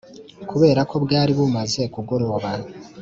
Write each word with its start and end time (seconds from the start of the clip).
kubera 0.49 0.81
ko 0.89 0.95
bwari 1.03 1.31
bumaze 1.37 1.81
kugoroba 1.93 2.49